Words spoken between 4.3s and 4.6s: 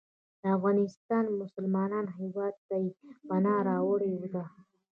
ده.